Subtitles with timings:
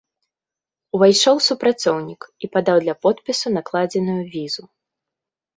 [0.97, 4.63] Увайшоў супрацоўнік і падаў для подпісу накладзеную візу.